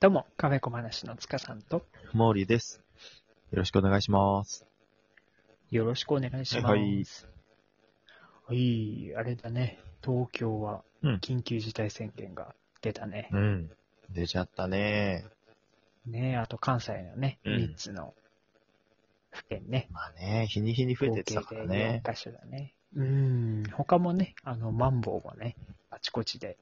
[0.00, 2.80] どうも、カフェ小話の塚さんと、モーリーです。
[3.50, 4.64] よろしくお願いします。
[5.70, 6.64] よろしくお願いします。
[6.64, 7.04] はい
[8.46, 13.28] はい、あれだね、東京はうん緊急事態宣言が出たね。
[13.30, 13.70] うん。
[14.08, 15.26] 出ちゃったね。
[16.06, 18.14] ねあと関西のね、うん3つの
[19.30, 19.86] 府県ね。
[19.90, 22.00] まあね、日に日に増えてってたからね。
[22.02, 22.72] 4箇所だね。
[22.96, 25.56] うん、他もね、あの、マンボウもね、
[25.90, 26.56] あちこちで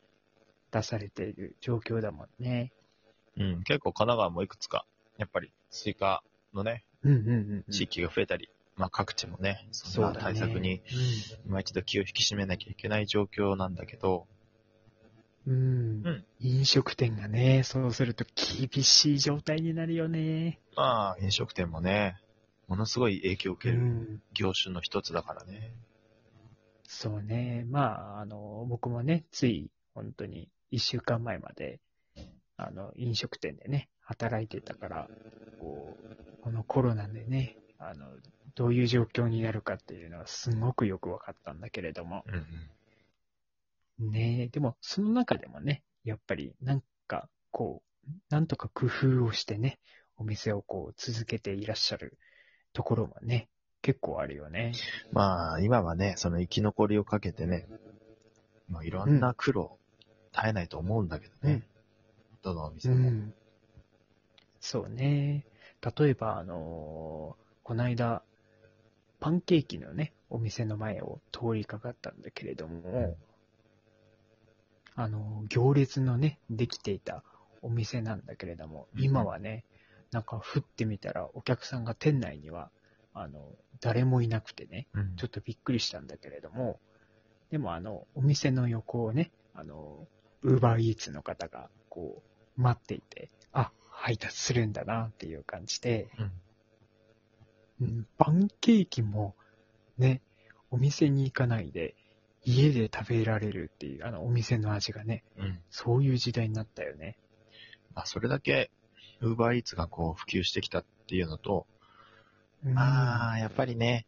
[0.73, 2.73] 出されている状況だもんね。
[3.39, 3.63] うん。
[3.63, 4.85] 結構神奈川もいくつか、
[5.17, 6.23] やっぱり追加
[6.55, 7.73] のね、うんうんうんうん。
[7.73, 10.21] 地域が増えたり、まあ各地もね、そんな。
[10.21, 10.83] 対策に
[11.47, 14.27] 今一度気を引き締めなきゃいけない状況なんだけど、
[15.47, 15.55] うん。
[15.55, 16.07] うん。
[16.07, 18.25] うん飲食店がね、そうすると
[18.71, 20.61] 厳しい状態になるよね。
[20.77, 22.21] まあ飲食店もね、
[22.69, 24.23] ものすごい影響を受けるうん。
[24.35, 25.73] 業種の一つだからね。
[26.89, 27.65] そうね。
[27.69, 31.81] まあ、あの、僕もね、つい、本当に、一週間前まで、
[32.59, 35.09] あの、飲食店でね、働いてたから、
[35.61, 38.07] こう、このコロナでね、あの、
[38.57, 42.47] どういう状況になるかっていうのはすごくよく分かったんだけれども、うん
[44.01, 44.11] うん。
[44.11, 49.79] ねえ、でも、その中でもね、やっぱり、なんか、こう、なんとか工夫をしてね、
[50.17, 52.19] お店をこう、続けていらっしゃる
[52.73, 53.49] ところもね、
[53.83, 54.73] 結構あるよね。
[55.13, 57.69] まあ今はね、その生き残りをかけてね、
[58.69, 59.79] もういろんな苦労、
[60.33, 61.63] 絶えないと思うんだけどね。
[62.43, 62.97] どのお店も。
[62.97, 63.35] うん。
[64.61, 65.45] そうね。
[65.99, 68.23] 例えば、あのーこの間、
[69.21, 73.17] パンケーキのね、お店の前を通りかかったんだけれども、
[74.95, 77.23] あのー行列のね、できていた
[77.63, 79.65] お店なんだけれども、うん今はね、
[80.13, 82.71] なんか降ってみたらお客さんが店内には、
[83.15, 86.81] あの、誰もいなくてね、うんちょっとびっくりしたんだけれども、
[87.51, 90.07] でもあの、お店の横をね、あの、
[90.43, 92.23] ウーバーイーツの方が、こ
[92.57, 96.33] う、待っていて、あ、配達するんだなっていう感じで、うん。
[97.81, 99.35] うん、パンケーキも、
[99.99, 100.23] ね、
[100.71, 101.97] お店に行かないで、
[102.45, 105.59] 家で食べられるっていう、あの、お店の味がね、うん。
[105.71, 107.17] そういう時代になったよね。
[107.95, 108.71] まあそれだけ、
[109.21, 111.67] ウーバーイーツがこう普及してきたっていうのと、
[112.65, 112.75] うん。
[112.75, 114.07] まあやっぱりね、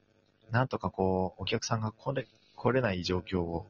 [0.50, 3.68] なんとかこう、お客さんが来れ、来れない状況を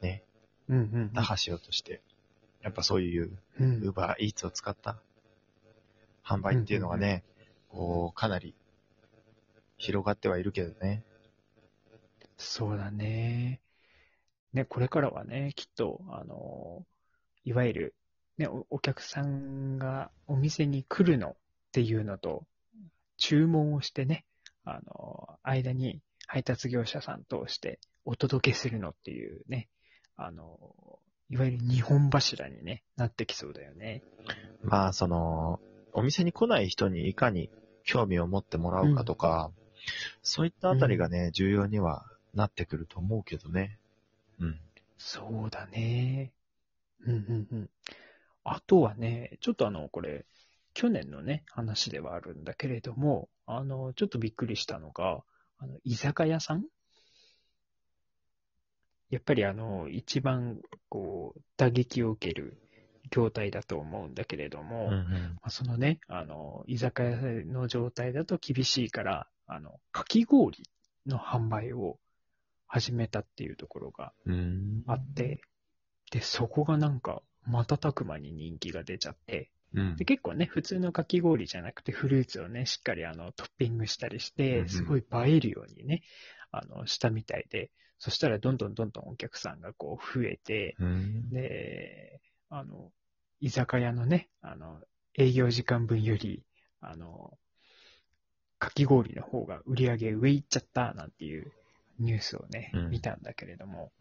[0.00, 0.24] ね、
[0.68, 1.12] うんうん。
[1.12, 2.00] 打破しようとして、
[2.64, 3.82] やっぱそういううん。
[3.82, 4.96] ウーバーイーツを使った
[6.24, 7.22] 販売っていうのがね、
[7.68, 8.54] こう、かなり
[9.76, 11.04] 広がってはいるけどね。
[12.38, 13.60] そうだね。
[14.54, 16.84] ね、これからはね、きっと、あの、
[17.44, 17.94] いわゆる、
[18.38, 21.36] ね、おお客さんがお店に来るのっ
[21.72, 22.44] ていうのと、
[23.18, 24.24] 注文をしてね、
[24.64, 29.68] あの、間に配達業者さん通してお届けするのっていうね、
[30.16, 30.58] あの、
[31.30, 34.02] いわゆる日本柱に、ね、なってきそうだよね。
[34.62, 35.60] まあその、
[35.92, 37.50] お店に来ない人にいかに
[37.84, 39.50] 興味を持ってもらうかとか、
[40.22, 43.78] そういったあたりがね、重要にはなってくると思うけどね。
[44.40, 44.60] うん。
[44.98, 46.32] そうだね。
[47.06, 47.70] うんうんうん。
[48.44, 50.26] あとはね、ちょっとあの、これ、
[50.72, 55.22] 去年のね、話ではあるんだけれども、あの、ちょっとびっくりしたのが、
[55.58, 56.64] あの、居酒屋さん
[59.14, 62.58] やっぱりあの、一番、こう、打撃を受ける
[63.10, 65.38] 業態だと思うんだけれども、まうんうん。
[65.40, 67.16] あそのね、あの、居酒屋
[67.46, 70.64] の状態だと厳しいから、あの、かき氷
[71.06, 72.00] の販売を
[72.66, 74.82] 始めたっていうところがうん。
[74.88, 75.40] あって、
[76.10, 86.02] で、そこがなんか、瞬く間に人気が出ちゃって、うんで、結構ね、普通のかき氷じゃなくてフルーツをね、しっかりあの、トッピングしたりして、んすごい映えるようにね、
[86.50, 91.30] あの、したみたいで、そしたらどんどんどんどんお客さんがこう増えて、うん。
[91.30, 92.90] で、あの、
[93.40, 94.80] 居酒屋のね、あの、
[95.16, 96.42] 営業時間分より、
[96.80, 97.38] あの、
[98.58, 101.52] かき氷の方が売り上げ上行っちゃったなんていう
[101.98, 103.92] ニュースをね、うん見たんだけれども、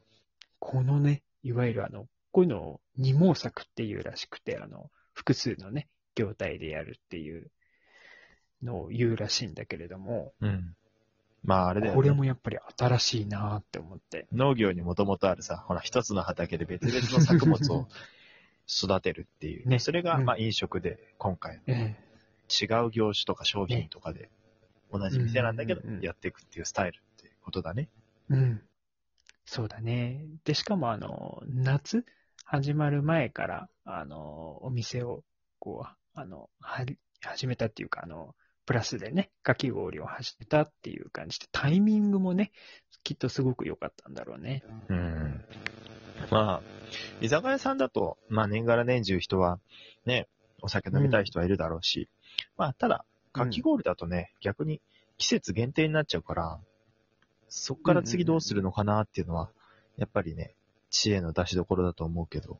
[0.59, 7.51] このね、いわゆるあの、こういうのを二毛作っていうらしくて、あの、複数のね、業態でやるっていう
[8.61, 10.75] のを言うらしいんだけれども、うん。
[11.43, 11.95] まああれだよね。
[11.95, 14.27] これもやっぱり新しいなって思って。
[14.31, 17.87] 農業にもともとあるさ、ほら、一つの畑で別々の作物を
[18.67, 19.67] 育てるっていう。
[19.67, 21.95] ねそれが、うんまあ飲食で今回え
[22.49, 24.29] 違う業種とか商品とかで
[24.91, 27.89] 同じ店なんだけどやっていくっていうスタイルってことだね。
[28.31, 28.61] えうん。
[29.45, 30.25] そうだね。
[30.45, 32.05] で、しかもあの、夏
[32.45, 35.23] 始まる前から、あの、お店を、
[35.59, 36.85] こう、あの、は
[37.21, 42.51] 始めたっていうか、あの、プラスでね、かき氷を始めたっていう感じで、タイミングもね、
[43.03, 44.63] きっとすごく良かったんだろうね。
[44.89, 45.43] うん。
[46.31, 46.61] まあ、
[47.21, 49.59] 居酒屋さんだと、まあ年がら年中人は、
[50.05, 50.27] ね、
[50.61, 52.09] お酒飲みたい人はいるだろうし。
[52.57, 54.81] まあ、ただ、かき氷だとね、逆に
[55.17, 56.59] 季節限定になっちゃうから、
[57.49, 59.49] そっから次どうするのかなっていうのは、
[59.97, 60.55] やっぱりね、
[60.89, 62.59] 知恵の出しどころだと思うけど。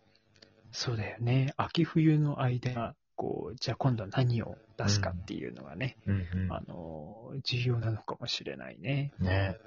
[0.71, 1.53] そうだよね。
[1.55, 9.13] 秋冬の間、こう、じゃあ今度何を出すかっていうのがね、うんあの、重要なのかもしれないね。
[9.19, 9.25] うん。
[9.25, 9.57] ね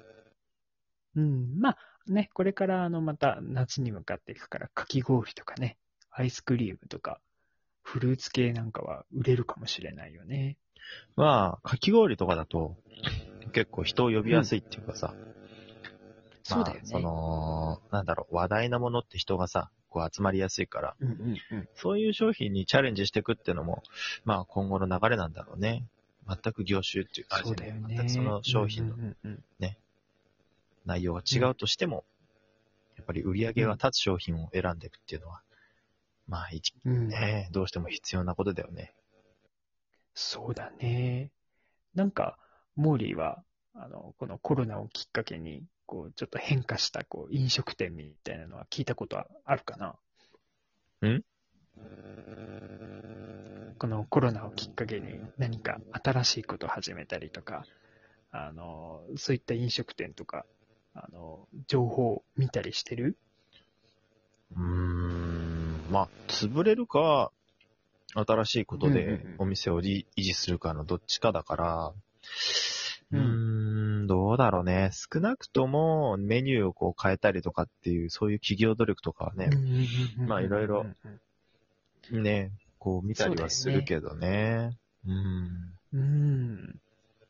[1.15, 1.59] うん。
[1.59, 1.77] まあ、
[2.07, 5.77] ね、これからあの、また夏に向かっていくから、かき氷とかね、
[6.11, 7.19] アイスクリームとか、
[7.81, 10.57] フルーツ系なんかは売れるかもしれないよね。
[11.15, 12.75] まあ、かき氷とかだと、
[13.53, 15.15] 結構人を呼びやすいっていうかさ、
[16.43, 16.81] そうだよね。
[16.91, 21.69] まあ、その、なんだろう、話題なものって人がさ、こう集まりやすいから、うんうんうん。
[21.75, 23.83] そういう商品にチャレンジしていくっていうのも、
[24.25, 25.85] まあ今後の流れなんだろうね。
[26.27, 27.95] 全く業種っていうか、そうだよね。
[27.95, 29.43] 全くその商品のうんうんうん
[30.87, 32.05] 内容が違うとしても、
[32.95, 35.41] やっぱり売り上げが立つ商品を選んでいくっていうのは、
[36.27, 37.09] まあ一、うん。
[37.09, 38.93] ね、どうしても必要なことだよね。
[40.13, 41.31] そうだね。
[41.93, 42.37] なんか、
[42.75, 43.43] モーリーは、
[43.75, 49.95] あの、このコロナをきっかけに、こう、ちょっと変化した、こう、飲食店みたいなのは聞いたことはあるかな？
[51.09, 51.23] ん？
[53.79, 57.65] このコロナをきっかけに何か新しいことを始めたりとか、
[58.31, 60.45] あの、そういった飲食店とか、
[60.93, 63.15] あの、情報を見たりしてる？
[64.55, 67.31] うーん、まあ、潰れるか、
[68.15, 71.93] 新しいことでお店を維維持するかのどっちかだから、う
[73.11, 73.56] うんーん、
[74.07, 74.89] どうだろうね。
[74.93, 79.49] 少なくともメニューをこう変えたりとかっていう、そういう企業努力とかはね、
[80.25, 80.85] まあいろいろ
[82.11, 84.71] ね、こう見たりはするけどね。
[85.05, 85.77] うん。
[85.93, 86.79] うん。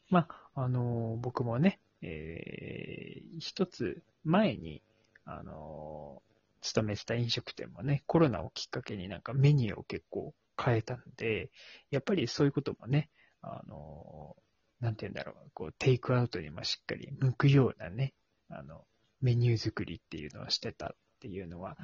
[0.09, 4.81] まあ、あの、僕もね、えー一つ前に、
[5.25, 6.21] あの、
[6.61, 11.51] 勤めてた飲食店もね、コロナをきっかけになんかメニューを結構変えたんで、
[11.91, 13.09] やっぱりそういうこともね、
[13.41, 14.35] あの、
[14.79, 18.13] なんて言うんだろう、こう、テイクアウトにもしっかり向くようなね、
[18.49, 18.85] あの、
[19.21, 20.89] メニュー作りっていうのをしてたっ
[21.19, 21.77] ていうのは、やっ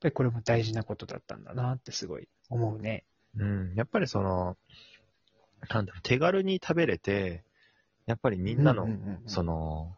[0.00, 3.04] ぱりこれも大事なことだったんだなってすごい思うね。
[3.36, 3.74] うん。
[3.74, 4.56] やっぱりその、
[5.70, 7.44] なんだろう、手軽に食べれて、
[8.06, 9.96] やっぱりみんなの、うんうんうんうんその、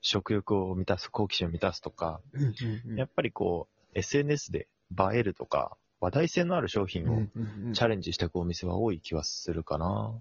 [0.00, 7.26] 食欲を満たす、好奇心を満たすとか、うんうんうんやっぱりこう、SNS で映えるとか、話題性のある商品を
[7.72, 10.14] チャレンジしていくお店は多い気はするかな。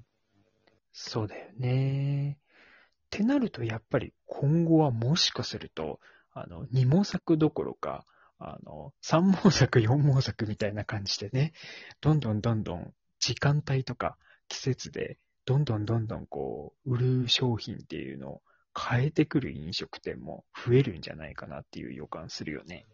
[0.92, 2.40] そうだよね。
[2.40, 6.00] ってなると、やっぱり今後はもしかすると、
[6.34, 8.06] あの、二毛作どころか、
[8.40, 11.54] あの、三毛作、四毛作みたいな感じでね、
[12.02, 14.18] どんどんどんどん時間帯とか
[14.48, 18.42] 季節で、どんどんどんどんこう、売る商品っていうのを
[18.78, 22.86] 変えてくる飲食店も増えるんじゃないかなっていう予感するよね。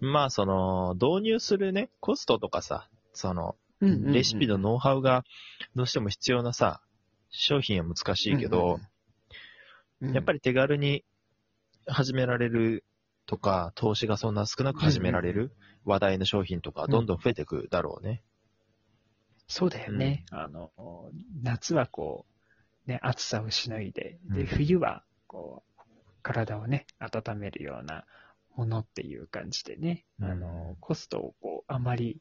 [0.00, 5.24] まあ、その、導入するね、コストとかさ、その、レシピのノウハウが
[5.74, 6.80] どうしても必要なさ、
[7.36, 8.80] 商品は難しいけど、
[10.00, 11.04] やっぱり、り手軽に
[11.86, 12.84] 始められる
[13.26, 15.52] とか、投資がそんな少なく始められる
[15.84, 18.22] 話題の商品とか、どんどん増えていくだろうね。
[19.48, 20.24] そうだよね。
[20.30, 20.72] あの、
[21.42, 22.26] 夏はこ
[22.86, 24.46] う、ね、暑さをしのいで、で、うん。
[24.46, 25.82] 冬は、こう、
[26.22, 28.04] 体をね、温めるような
[28.56, 30.30] ものっていう感じでね、うん。
[30.30, 32.20] あの、コストをこう、あまり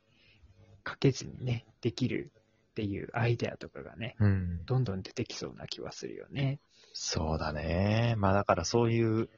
[0.83, 2.31] かけずにね、できる
[2.75, 4.65] っていうアイデアとかがね、うん。
[4.65, 6.59] どんどん出てきそうな気はするよね。
[6.91, 8.15] そうだね。
[8.17, 9.29] まあだからそういう、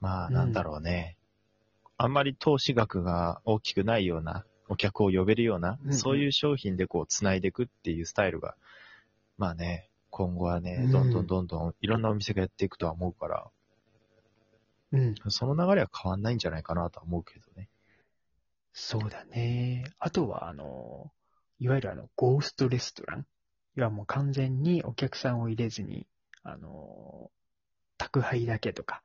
[0.00, 1.16] まあうんなんだろうね。
[1.96, 8.54] あんまり投資額が大きくないような、お客を呼べるような、うんうんそういう商品でこう繋いでいくっていうスタイルが、
[9.38, 13.50] まあね、今後はねう、んどんどんどんどんいろんなお店がやっていくとは思うから、
[14.92, 15.14] うん。
[15.30, 17.68] その流れは変わんないんじゃないかなとは思うけどね。
[18.72, 19.84] そうだね。
[19.98, 21.10] あとは、あの、
[21.62, 23.20] いわゆるあの、ゴーストレストラン？
[23.20, 26.08] いや、もう完全にお客さんを入れずに、
[26.42, 27.30] あの、
[27.98, 29.00] 宅配だけとか、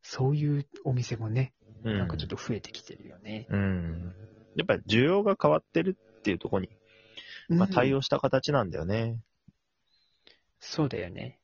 [0.00, 1.52] そういうお店もね、
[1.84, 1.98] うん。
[1.98, 3.46] なんかちょっと増えてきてるよね。
[3.50, 4.14] うん。
[4.56, 6.70] やっぱり需要が変わってるっていうところに、
[7.50, 7.98] まあ、対応。
[7.98, 9.18] 応した形なんだよね。
[10.60, 11.38] そうだよね。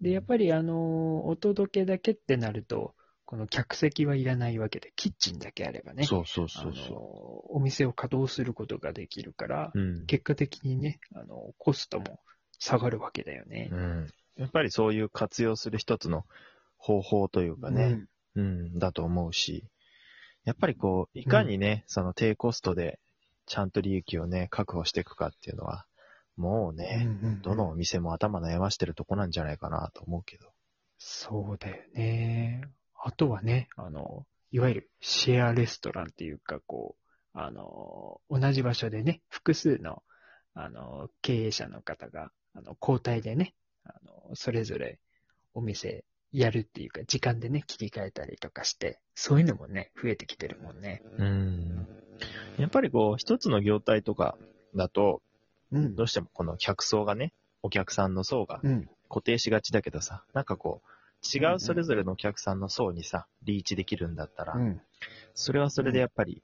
[0.00, 2.94] で、やっぱりあの、お届けだけってなると、
[3.32, 9.80] この客席はいらないわけで、キッチンだけあればね、そうそうそうそお店を稼働することができるから、う。
[9.80, 10.04] うん。
[10.04, 12.20] 結果的にね、あの、コストも
[12.58, 13.70] 下がるわけだよね。
[13.72, 14.06] うん。
[14.36, 16.26] やっぱりそういう活用する一つの
[16.76, 18.04] 方法というかね、
[18.36, 19.64] うん、だと思うし、
[20.44, 23.00] やっぱりこう、いかにね、その低コストで、
[23.46, 25.86] ちゃんと利益をね、確保していくかっていうのは、
[26.36, 26.76] もううん。
[26.76, 30.52] ね、うんうんどのお店も頭悩ましてるとこなんじゃないかなと思うけど。
[30.98, 32.68] そうだよね。
[33.04, 37.02] あとはね、あの、いわゆるシェアレストランっていうか、こう、
[37.34, 40.02] あの、同じ場所でね、複数の、
[40.54, 43.54] あの、経営者の方が、あの、交代でね、
[43.84, 45.00] あの、それぞれ
[45.52, 51.02] お店やるっていうか、時間でね、切り替えたりとかして、そういうのもね、増えてきてるもんね。
[51.18, 51.88] うん。
[52.58, 54.36] やっぱりこう、一つの業態とか
[54.76, 55.22] だと、
[55.72, 57.32] うんどうしてもこの客層がね、
[57.62, 58.88] お客さんの層がうん。
[59.08, 60.88] 固定しがちだけどさ、なんかこう、
[61.22, 64.80] 違うそれぞれのお客さんの層にさ、リーチできるんだったら、うん。
[65.34, 66.42] それはそれでやっぱり、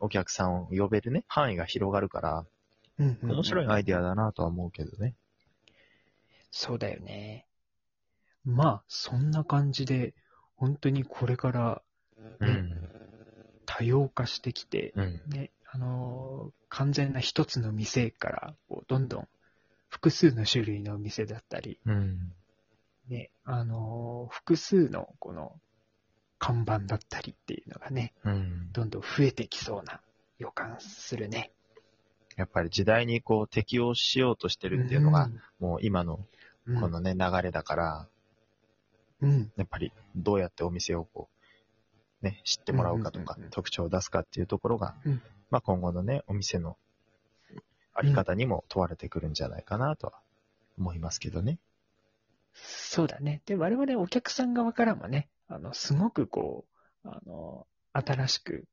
[0.00, 2.46] お客さんを呼べるね、範囲が広がるから、
[2.98, 3.18] うん。
[3.22, 4.08] 面白いアイデアだ。
[4.10, 5.14] だなとは思うけどね。
[6.50, 7.46] そうだよね。
[8.44, 10.14] まあ、そんな感じで、
[10.56, 11.82] 本当にこれから
[12.40, 12.88] うん。
[13.66, 15.22] 多様化してきて、うん。
[15.26, 19.28] ね、あのー完全な一つの店から、こう、どんどん
[19.88, 22.34] 複数の種類のお店だったり、うん。
[23.08, 25.58] ね、あのー複数のこの
[26.38, 28.72] 看板だったりっていうのがね、うん。
[28.72, 30.00] どんどん増えてきそうな
[30.38, 31.52] 予感するね。
[32.36, 36.20] やっぱり時代にこう適応しようとしてるっていうのが、もう今の
[36.68, 38.08] うん、このね、流れだから、
[39.22, 41.28] うん、やっぱりどうやってお店をこ
[42.22, 46.76] う、ね、知ってもらうかとか特徴を出すかっていうところがうん、まあ今後のね、お店の
[47.94, 50.12] あり方にも問われてくるんじゃないかなとは
[50.78, 51.58] 思いますけどね。
[52.64, 53.42] そうだね。
[53.46, 56.66] で、我々お客さん側からもね、あの、すごくこ
[57.04, 58.64] う、あの、新しく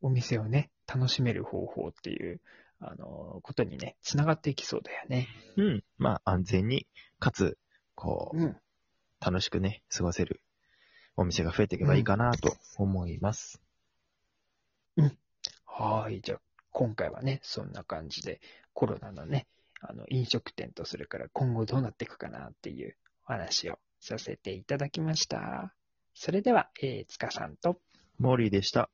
[0.00, 2.40] お店をね、楽しめる方法っていう、
[2.80, 5.28] あの、ことにね、つながっていきそうだよね。
[5.56, 5.84] うん。
[5.98, 6.86] まあ安全に、
[7.18, 7.58] かつ、
[7.94, 8.56] こう、うん。
[9.20, 10.42] 楽しくね、過ごせる
[11.16, 13.60] お店が増えていけばいいかなと思います。
[15.78, 16.20] はい。
[16.22, 16.40] じゃあ、
[16.70, 18.40] 今回はね、そんな感じで、
[18.72, 19.46] コロナのね、
[19.80, 22.96] あの、飲食店とそれから今後どうなっていくかなっていう
[23.28, 25.74] お話をさせていただきました。
[26.14, 27.80] それでは、えー、つかさんと、
[28.18, 28.90] モーリーでした。